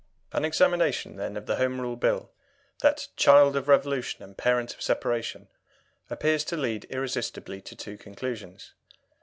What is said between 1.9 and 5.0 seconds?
Bill, that "child of revolution and parent of